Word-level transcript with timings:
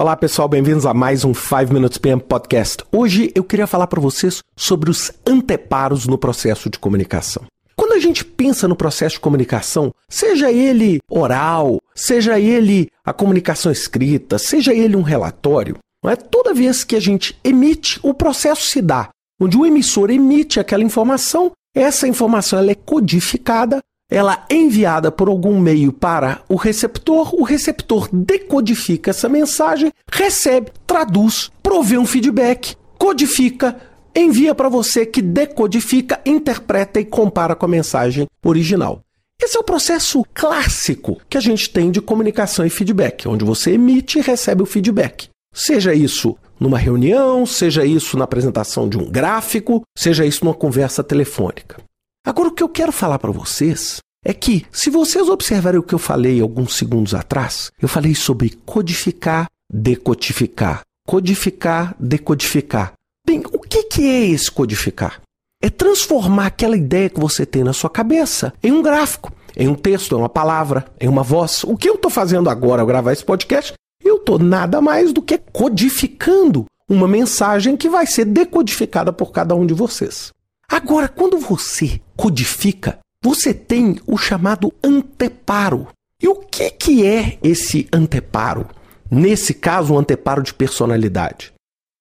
Olá 0.00 0.16
pessoal, 0.16 0.48
bem-vindos 0.48 0.86
a 0.86 0.94
mais 0.94 1.26
um 1.26 1.34
5 1.34 1.74
Minutes 1.74 1.98
PM 1.98 2.22
Podcast. 2.22 2.82
Hoje 2.90 3.30
eu 3.34 3.44
queria 3.44 3.66
falar 3.66 3.86
para 3.86 4.00
vocês 4.00 4.42
sobre 4.56 4.88
os 4.88 5.12
anteparos 5.26 6.06
no 6.06 6.16
processo 6.16 6.70
de 6.70 6.78
comunicação. 6.78 7.42
Quando 7.76 7.92
a 7.92 7.98
gente 7.98 8.24
pensa 8.24 8.66
no 8.66 8.74
processo 8.74 9.16
de 9.16 9.20
comunicação, 9.20 9.92
seja 10.08 10.50
ele 10.50 11.00
oral, 11.06 11.76
seja 11.94 12.40
ele 12.40 12.88
a 13.04 13.12
comunicação 13.12 13.70
escrita, 13.70 14.38
seja 14.38 14.72
ele 14.72 14.96
um 14.96 15.02
relatório, 15.02 15.76
não 16.02 16.10
é? 16.10 16.16
toda 16.16 16.54
vez 16.54 16.82
que 16.82 16.96
a 16.96 17.00
gente 17.00 17.38
emite, 17.44 18.00
o 18.02 18.14
processo 18.14 18.70
se 18.70 18.80
dá, 18.80 19.10
onde 19.38 19.58
o 19.58 19.66
emissor 19.66 20.10
emite 20.10 20.58
aquela 20.58 20.82
informação, 20.82 21.52
essa 21.76 22.08
informação 22.08 22.58
ela 22.58 22.70
é 22.70 22.74
codificada 22.74 23.80
ela 24.10 24.44
é 24.50 24.54
enviada 24.54 25.12
por 25.12 25.28
algum 25.28 25.58
meio 25.60 25.92
para 25.92 26.42
o 26.48 26.56
receptor, 26.56 27.34
o 27.34 27.44
receptor 27.44 28.08
decodifica 28.12 29.10
essa 29.10 29.28
mensagem, 29.28 29.92
recebe, 30.10 30.72
traduz, 30.86 31.50
provê 31.62 31.96
um 31.96 32.04
feedback, 32.04 32.74
codifica, 32.98 33.76
envia 34.14 34.54
para 34.54 34.68
você 34.68 35.06
que 35.06 35.22
decodifica, 35.22 36.20
interpreta 36.26 36.98
e 36.98 37.04
compara 37.04 37.54
com 37.54 37.66
a 37.66 37.68
mensagem 37.68 38.26
original. 38.44 39.00
Esse 39.40 39.56
é 39.56 39.60
o 39.60 39.64
processo 39.64 40.22
clássico 40.34 41.18
que 41.28 41.38
a 41.38 41.40
gente 41.40 41.70
tem 41.70 41.90
de 41.90 42.00
comunicação 42.00 42.66
e 42.66 42.70
feedback, 42.70 43.26
onde 43.26 43.44
você 43.44 43.72
emite 43.72 44.18
e 44.18 44.22
recebe 44.22 44.62
o 44.62 44.66
feedback. 44.66 45.28
Seja 45.54 45.94
isso 45.94 46.36
numa 46.58 46.76
reunião, 46.76 47.46
seja 47.46 47.84
isso 47.84 48.18
na 48.18 48.24
apresentação 48.24 48.86
de 48.86 48.98
um 48.98 49.10
gráfico, 49.10 49.82
seja 49.96 50.26
isso 50.26 50.44
numa 50.44 50.54
conversa 50.54 51.02
telefônica. 51.02 51.76
Agora, 52.24 52.48
o 52.48 52.52
que 52.52 52.62
eu 52.62 52.68
quero 52.68 52.92
falar 52.92 53.18
para 53.18 53.30
vocês 53.30 53.98
é 54.24 54.34
que, 54.34 54.66
se 54.70 54.90
vocês 54.90 55.28
observarem 55.28 55.80
o 55.80 55.82
que 55.82 55.94
eu 55.94 55.98
falei 55.98 56.40
alguns 56.40 56.76
segundos 56.76 57.14
atrás, 57.14 57.72
eu 57.80 57.88
falei 57.88 58.14
sobre 58.14 58.50
codificar, 58.66 59.46
decodificar. 59.72 60.82
Codificar, 61.08 61.96
decodificar. 61.98 62.92
Bem, 63.26 63.42
o 63.52 63.58
que, 63.58 64.02
é 64.02 64.26
esse 64.26 64.50
codificar? 64.50 65.20
É 65.62 65.70
transformar 65.70 66.46
aquela 66.46 66.76
ideia 66.76 67.08
que 67.08 67.20
você 67.20 67.46
tem 67.46 67.64
na 67.64 67.72
sua 67.72 67.88
cabeça 67.88 68.52
em 68.62 68.70
um 68.70 68.82
gráfico, 68.82 69.32
em 69.56 69.68
um 69.68 69.74
texto, 69.74 70.14
em 70.14 70.18
uma 70.18 70.28
palavra, 70.28 70.86
em 71.00 71.08
uma 71.08 71.22
voz. 71.22 71.64
O 71.64 71.76
que 71.76 71.88
eu 71.88 71.94
estou 71.94 72.10
fazendo 72.10 72.50
agora 72.50 72.82
ao 72.82 72.86
gravar 72.86 73.12
esse 73.12 73.24
podcast? 73.24 73.72
Eu 74.04 74.16
estou 74.16 74.38
nada 74.38 74.80
mais 74.80 75.12
do 75.12 75.22
que 75.22 75.38
codificando 75.38 76.66
uma 76.88 77.08
mensagem 77.08 77.76
que 77.76 77.88
vai 77.88 78.06
ser 78.06 78.26
decodificada 78.26 79.12
por 79.12 79.32
cada 79.32 79.54
um 79.54 79.64
de 79.64 79.74
vocês. 79.74 80.32
Agora, 80.70 81.08
quando 81.08 81.36
você 81.36 82.00
codifica, 82.16 83.00
você 83.20 83.52
tem 83.52 83.98
o 84.06 84.16
chamado 84.16 84.72
anteparo. 84.84 85.88
E 86.22 86.28
o 86.28 86.36
que, 86.36 86.70
que 86.70 87.04
é 87.04 87.38
esse 87.42 87.88
anteparo? 87.92 88.68
Nesse 89.10 89.52
caso, 89.52 89.94
um 89.94 89.98
anteparo 89.98 90.44
de 90.44 90.54
personalidade. 90.54 91.52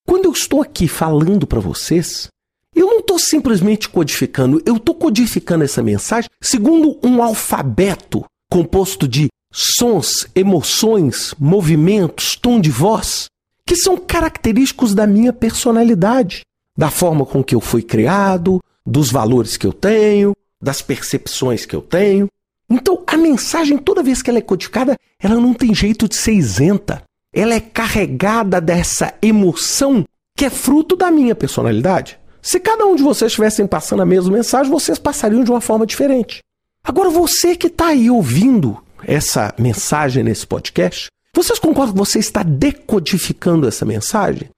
Quando 0.07 0.25
eu 0.25 0.31
estou 0.31 0.61
aqui 0.61 0.87
falando 0.87 1.47
para 1.47 1.59
vocês, 1.59 2.27
eu 2.75 2.85
não 2.85 2.99
estou 2.99 3.17
simplesmente 3.17 3.89
codificando, 3.89 4.61
eu 4.63 4.75
estou 4.75 4.93
codificando 4.93 5.63
essa 5.63 5.81
mensagem 5.81 6.29
segundo 6.39 6.99
um 7.03 7.23
alfabeto 7.23 8.23
composto 8.51 9.07
de 9.07 9.29
sons, 9.51 10.27
emoções, 10.35 11.33
movimentos, 11.39 12.35
tom 12.35 12.61
de 12.61 12.69
voz, 12.69 13.25
que 13.65 13.75
são 13.75 13.97
característicos 13.97 14.93
da 14.93 15.07
minha 15.07 15.33
personalidade 15.33 16.43
da 16.79 16.89
forma 16.89 17.25
com 17.25 17.43
que 17.43 17.53
eu 17.53 17.59
fui 17.59 17.81
criado, 17.81 18.61
dos 18.85 19.11
valores 19.11 19.57
que 19.57 19.67
eu 19.67 19.73
tenho, 19.73 20.31
das 20.63 20.81
percepções 20.81 21.65
que 21.65 21.75
eu 21.75 21.81
tenho. 21.81 22.29
Então, 22.69 23.03
a 23.05 23.17
mensagem, 23.17 23.77
toda 23.77 24.01
vez 24.01 24.21
que 24.21 24.29
ela 24.29 24.39
é 24.39 24.41
codificada, 24.41 24.95
ela 25.21 25.35
não 25.35 25.53
tem 25.53 25.75
jeito 25.75 26.07
de 26.07 26.15
ser 26.15 26.31
isenta. 26.31 27.03
Ela 27.35 27.55
é 27.55 27.59
carregada 27.59 28.61
dessa 28.61 29.13
emoção 29.21 30.05
que 30.37 30.45
é 30.45 30.49
fruto 30.49 30.95
da 30.95 31.11
minha 31.11 31.35
personalidade. 31.35 32.17
Se 32.41 32.61
cada 32.61 32.85
um 32.85 32.95
de 32.95 33.03
vocês 33.03 33.29
estivessem 33.29 33.67
passando 33.67 34.01
a 34.01 34.05
mesma 34.05 34.31
mensagem, 34.31 34.71
vocês 34.71 34.97
passariam 34.97 35.43
de 35.43 35.51
uma 35.51 35.59
forma 35.59 35.85
diferente. 35.85 36.39
Agora, 36.81 37.09
você 37.09 37.57
que 37.57 37.67
está 37.67 37.87
aí 37.87 38.09
ouvindo 38.09 38.81
essa 39.03 39.53
mensagem 39.59 40.23
nesse 40.23 40.47
podcast, 40.47 41.09
vocês 41.35 41.59
concordam 41.59 41.91
que 41.91 41.99
você 41.99 42.19
está 42.19 42.41
decodificando 42.41 43.67
essa 43.67 43.83
mensagem? 43.83 44.49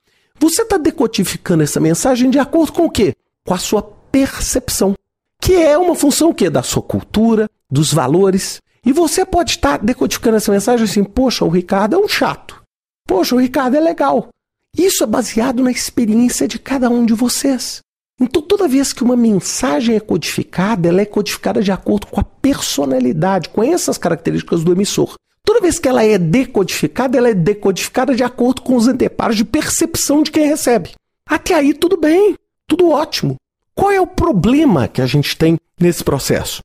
Você 0.41 0.63
está 0.63 0.75
decodificando 0.75 1.61
essa 1.61 1.79
mensagem 1.79 2.27
de 2.27 2.39
acordo 2.39 2.73
com 2.73 2.85
o 2.85 2.89
quê? 2.89 3.13
Com 3.45 3.53
a 3.53 3.59
sua 3.59 3.83
percepção, 3.83 4.95
que 5.39 5.53
é 5.53 5.77
uma 5.77 5.93
função 5.93 6.31
o 6.31 6.33
quê? 6.33 6.49
Da 6.49 6.63
sua 6.63 6.81
cultura, 6.81 7.47
dos 7.69 7.93
valores. 7.93 8.59
E 8.83 8.91
você 8.91 9.23
pode 9.23 9.51
estar 9.51 9.77
decodificando 9.77 10.37
essa 10.37 10.51
mensagem 10.51 10.83
assim: 10.83 11.03
poxa, 11.03 11.45
o 11.45 11.49
Ricardo 11.49 11.95
é 11.95 11.99
um 11.99 12.07
chato. 12.07 12.59
Poxa, 13.07 13.35
o 13.35 13.39
Ricardo 13.39 13.75
é 13.75 13.79
legal. 13.79 14.29
Isso 14.75 15.03
é 15.03 15.07
baseado 15.07 15.61
na 15.61 15.69
experiência 15.69 16.47
de 16.47 16.57
cada 16.57 16.89
um 16.89 17.05
de 17.05 17.13
vocês. 17.13 17.81
Então, 18.19 18.41
toda 18.41 18.67
vez 18.67 18.91
que 18.93 19.03
uma 19.03 19.15
mensagem 19.15 19.95
é 19.95 19.99
codificada, 19.99 20.89
ela 20.89 21.01
é 21.01 21.05
codificada 21.05 21.61
de 21.61 21.71
acordo 21.71 22.07
com 22.07 22.19
a 22.19 22.23
personalidade, 22.23 23.49
com 23.49 23.63
essas 23.63 23.97
características 23.97 24.63
do 24.63 24.71
emissor. 24.71 25.13
Toda 25.45 25.61
vez 25.61 25.79
que 25.79 25.87
ela 25.87 26.03
é 26.03 26.17
decodificada, 26.17 27.17
ela 27.17 27.29
é 27.29 27.33
decodificada 27.33 28.15
de 28.15 28.23
acordo 28.23 28.61
com 28.61 28.75
os 28.75 28.87
anteparos 28.87 29.35
de 29.35 29.43
percepção 29.43 30.23
de 30.23 30.31
quem 30.31 30.47
recebe. 30.47 30.91
Até 31.27 31.53
aí 31.53 31.73
tudo 31.73 31.97
bem, 31.97 32.35
tudo 32.67 32.89
ótimo. 32.89 33.35
Qual 33.73 33.91
é 33.91 33.99
o 33.99 34.07
problema 34.07 34.87
que 34.87 35.01
a 35.01 35.05
gente 35.05 35.37
tem 35.37 35.57
nesse 35.79 36.03
processo? 36.03 36.61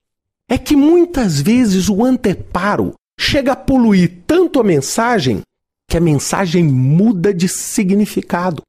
É 0.49 0.59
que 0.59 0.77
muitas 0.77 1.41
vezes 1.41 1.89
o 1.89 2.05
anteparo 2.05 2.95
chega 3.19 3.53
a 3.53 3.57
poluir 3.57 4.23
tanto 4.27 4.61
a 4.61 4.65
mensagem 4.65 5.43
que 5.89 5.97
a 5.97 6.01
mensagem 6.01 6.65
muda 6.65 7.33
de 7.33 7.49
significado. 7.49 8.63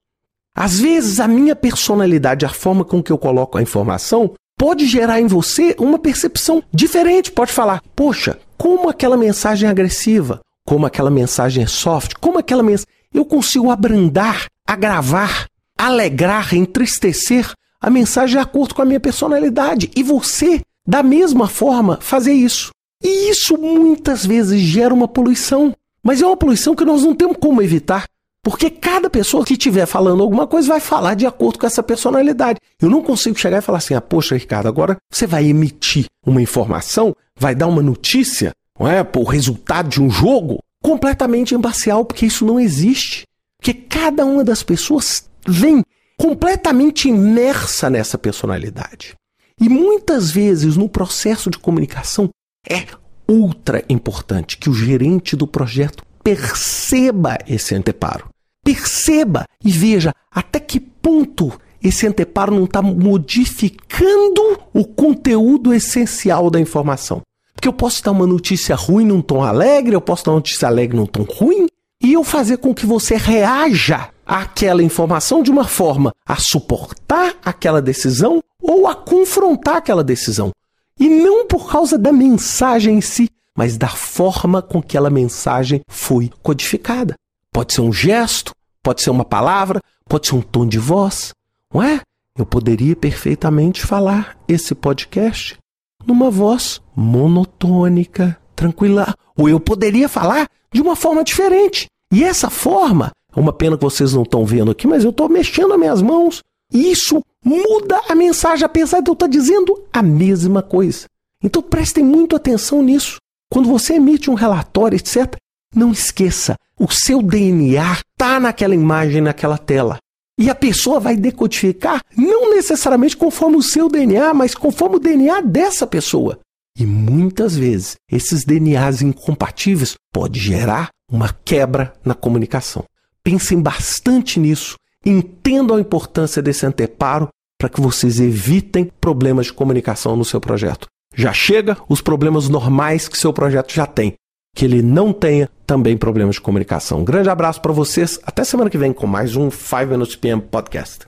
Às 0.56 0.79
vezes 0.79 1.19
a 1.19 1.28
minha 1.28 1.56
personalidade, 1.56 2.46
a 2.46 2.50
forma 2.50 2.85
com 2.85 3.01
que 3.03 3.12
eu 3.12 3.17
coloco 3.17 3.57
a 3.57 3.62
informação, 3.62 4.34
pode 4.57 4.85
gerar 4.88 5.22
em 5.22 5.28
você 5.28 5.75
uma 5.79 6.00
percepção 6.00 6.63
diferente. 6.73 7.31
Pode 7.31 7.51
falar, 7.51 7.81
poxa, 7.95 8.40
como 8.57 8.90
aquela 8.90 9.16
mensagem 9.16 9.68
é 9.68 9.72
agressiva, 9.72 10.41
como 10.66 10.85
aquela 10.85 11.12
mensagem 11.12 11.63
é 11.63 11.68
soft, 11.68 12.16
como 12.19 12.40
aquela 12.40 12.63
mensagem. 12.63 12.91
Eu 13.13 13.23
consigo 13.23 13.69
abrandar, 13.72 14.47
agravar, 14.66 15.47
alegrar, 15.78 16.53
entristecer 16.53 17.51
a 17.79 17.90
mensagem 17.90 18.35
de 18.35 18.41
acordo 18.41 18.73
com 18.73 18.81
a 18.81 18.85
minha 18.85 19.00
personalidade. 19.00 19.91
E 19.96 20.01
você, 20.01 20.62
da 20.85 21.03
mesma 21.03 21.47
forma, 21.47 22.00
fazer 22.01 22.34
isso. 22.34 22.72
E 23.03 23.29
isso 23.29 23.57
muitas 23.57 24.25
vezes 24.25 24.59
gera 24.59 24.94
uma 24.94 25.07
poluição. 25.07 25.73
Mas 26.03 26.22
é 26.22 26.25
uma 26.25 26.38
poluição 26.38 26.75
que 26.75 26.85
nós 26.85 27.03
não 27.03 27.13
temos 27.13 27.38
como 27.40 27.62
evitar. 27.62 28.06
Porque 28.47 28.69
cada 28.69 29.09
pessoa 29.09 29.44
que 29.44 29.56
estiver 29.56 29.85
falando 29.85 30.24
alguma 30.24 30.47
coisa 30.47 30.69
vai 30.69 30.80
falar 30.80 31.16
de 31.16 31.25
acordo 31.25 31.59
com 31.59 31.68
essa 31.68 31.84
personalidade. 31.84 32.62
Eu 32.81 32.90
não 32.90 33.03
consigo 33.03 33.38
chegar 33.38 33.58
e 33.58 33.62
falar 33.62 33.80
assim: 33.80 33.94
ah, 33.94 34.00
poxa, 34.00 34.38
Ricardo, 34.38 34.68
agora 34.68 34.96
você 35.12 35.28
vai 35.28 35.46
emitir 35.47 36.06
uma 36.25 36.41
informação, 36.41 37.13
vai 37.38 37.53
dar 37.53 37.68
uma 37.68 37.81
notícia, 37.81 38.53
não 38.80 38.88
é? 38.88 39.03
Por 39.03 39.25
resultado 39.25 39.90
de 39.90 40.02
um 40.02 40.09
jogo 40.09 40.59
completamente 40.81 41.53
imparcial, 41.53 42.06
porque 42.06 42.25
isso 42.25 42.46
não 42.46 42.58
existe. 42.58 43.25
Porque 43.58 43.74
cada 43.74 44.24
uma 44.24 44.46
das 44.46 44.64
pessoas 44.64 45.29
vem 45.46 45.84
completamente 46.18 47.09
imersa 47.09 47.90
nessa 47.90 48.18
personalidade. 48.18 49.14
E 49.59 49.68
muitas 49.68 50.31
vezes 50.31 50.78
no 50.78 50.88
processo 50.88 51.50
de 51.50 51.59
comunicação 51.59 52.29
é 52.66 52.85
ultra 53.28 53.84
importante 53.90 54.58
que 54.58 54.69
o 54.69 54.74
gerente 54.74 55.35
do 55.35 55.46
projeto 55.46 56.02
perceba 56.24 57.38
esse 57.46 57.75
anteparo. 57.75 58.29
Perceba 58.67 59.45
e 59.63 59.72
veja 59.72 60.13
até 60.29 60.59
que 60.59 60.78
ponto 60.78 61.57
esse 61.81 62.05
anteparo 62.05 62.53
não 62.53 62.66
está 62.66 62.81
modificando 62.81 64.59
o 64.73 64.83
conteúdo 64.83 65.73
essencial 65.73 66.50
da 66.50 66.59
informação. 66.59 67.22
Porque 67.53 67.69
eu 67.69 67.72
posso 67.72 68.03
dar 68.03 68.11
uma 68.11 68.28
notícia 68.28 68.75
ruim 68.75 69.05
num 69.05 69.22
tom 69.22 69.41
alegre, 69.41 69.95
eu 69.95 70.01
posso 70.01 70.25
dar 70.25 70.31
uma 70.31 70.40
notícia 70.40 70.67
alegre 70.67 70.97
num 70.97 71.05
tom 71.05 71.23
ruim, 71.23 71.67
e 72.03 72.11
eu 72.11 72.25
fazer 72.25 72.58
com 72.58 72.75
que 72.75 72.85
você 72.85 73.16
reaja 73.16 74.09
àquela 74.25 74.84
informação 74.84 75.41
de 75.41 75.49
uma 75.49 75.64
forma 75.64 76.11
a 76.25 76.35
suportar 76.35 77.37
aquela 77.46 77.81
decisão 77.81 78.43
ou 78.61 78.85
a 78.85 78.93
confrontar 78.93 79.78
aquela 79.78 80.03
decisão. 80.03 80.52
E 80.99 81.08
não 81.08 81.47
por 81.47 81.72
causa 81.72 81.97
da 81.97 82.11
mensagem 82.11 82.97
em 82.97 83.02
si, 83.02 83.29
mas 83.55 83.78
da 83.78 83.87
forma 83.87 84.61
com 84.61 84.81
que 84.81 84.97
aquela 84.97 85.09
mensagem 85.09 85.79
foi 85.87 86.29
codificada. 86.43 87.16
Pode 87.49 87.73
ser 87.73 87.81
um 87.81 87.93
gesto, 87.93 88.52
pode 88.87 89.01
ser 89.01 89.09
uma 89.09 89.25
palavra, 89.25 89.81
pode 90.07 90.28
ser 90.28 90.35
um 90.35 90.41
tom 90.41 90.66
de 90.66 90.79
voz, 90.79 91.34
não 91.73 91.84
é? 91.84 91.99
Eu 92.37 92.45
poderia 92.45 92.95
perfeitamente 92.95 93.85
falar 93.85 94.37
esse 94.47 94.73
podcast 94.73 95.57
numa 96.05 96.31
voz 96.31 96.81
monotônica, 96.95 98.39
tranquila, 98.55 99.13
ou 99.37 99.49
eu 99.49 99.59
poderia 99.59 100.07
falar 100.07 100.47
de 100.72 100.81
uma 100.81 100.95
forma 100.95 101.22
diferente. 101.22 101.87
E 102.13 102.23
essa 102.23 102.49
forma, 102.49 103.11
é 103.35 103.37
uma 103.37 103.51
pena 103.51 103.75
que 103.75 103.84
vocês 103.84 104.13
não 104.13 104.23
estão 104.23 104.45
vendo 104.45 104.72
aqui, 104.72 104.87
mas 104.87 105.03
eu 105.03 105.09
estou 105.09 105.28
mexendo 105.28 105.73
as 105.73 105.79
minhas 105.79 106.01
mãos. 106.01 106.41
E 106.73 106.90
isso 106.90 107.22
muda 107.43 107.99
a 108.07 108.16
mensagem, 108.16 108.63
apesar 108.63 109.01
de 109.01 109.09
eu 109.09 109.16
estar 109.16 109.28
dizendo 109.28 109.83
a 109.91 110.01
mesma 110.01 110.63
coisa. 110.63 111.07
Então 111.43 111.61
prestem 111.61 112.05
muito 112.05 112.37
atenção 112.37 112.81
nisso. 112.81 113.17
Quando 113.51 113.67
você 113.67 113.95
emite 113.95 114.29
um 114.29 114.33
relatório, 114.33 114.95
etc., 114.95 115.35
Não 115.75 115.91
esqueça, 115.91 116.55
o 116.79 116.90
seu 116.90 117.22
DNA 117.22 117.97
está 118.17 118.40
naquela 118.40 118.73
imagem, 118.73 119.22
naquela 119.22 119.59
tela. 119.59 119.99
E 120.40 120.49
a 120.49 120.55
pessoa 120.55 120.99
vai 120.99 121.16
decodificar 121.16 122.02
não 122.16 122.49
necessariamente 122.49 123.16
conforme 123.16 123.58
o 123.58 123.61
seu 123.61 123.87
DNA, 123.87 124.34
mas 124.34 124.55
conforme 124.55 124.96
o 124.96 124.99
DNA 124.99 125.41
dessa 125.41 125.85
pessoa. 125.85 126.40
E 126.78 126.85
muitas 126.85 127.55
vezes 127.55 127.96
esses 128.11 128.43
DNAs 128.43 129.02
incompatíveis 129.02 129.96
podem 130.11 130.41
gerar 130.41 130.90
uma 131.11 131.35
quebra 131.46 131.93
na 132.03 132.14
comunicação. 132.14 132.84
Pensem 133.23 133.61
bastante 133.61 134.40
nisso, 134.40 134.75
entendam 135.05 135.78
a 135.78 135.81
importância 135.81 136.41
desse 136.41 136.66
anteparo 136.66 137.29
para 137.59 137.69
que 137.69 137.81
vocês 137.81 138.19
evitem 138.19 138.91
problemas 139.02 139.47
de 139.47 139.53
comunicação 139.53 140.16
no 140.16 140.25
seu 140.25 140.40
projeto. 140.40 140.87
Já 141.16 141.34
chega 141.34 141.78
os 141.90 141.99
problemas 141.99 142.47
normais 142.47 143.08
que 143.08 143.17
seu 143.17 143.34
projeto 143.34 143.73
já 143.73 143.87
tem, 143.87 144.14
que 144.57 144.65
ele 144.65 144.81
não 144.81 145.13
tenha 145.13 145.47
também 145.67 145.95
problemas 145.95 146.35
de 146.35 146.41
comunicação. 146.41 147.01
Um 147.01 147.05
grande 147.05 147.29
abraço 147.29 147.61
para 147.61 147.71
vocês, 147.71 148.19
até 148.23 148.43
semana 148.43 148.71
que 148.71 148.77
vem 148.77 148.91
com 148.91 149.05
mais 149.05 149.35
um 149.35 149.51
5 149.51 149.85
Minutes 149.85 150.15
PM 150.15 150.41
Podcast. 150.41 151.05